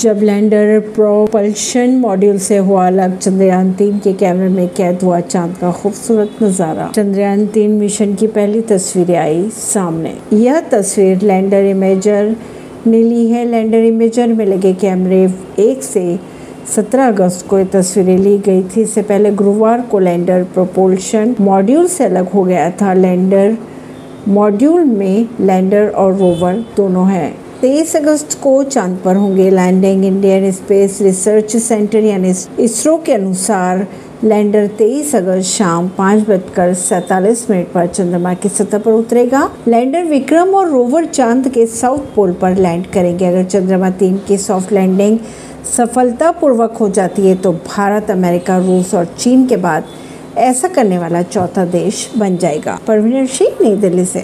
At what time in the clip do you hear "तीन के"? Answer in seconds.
3.72-4.12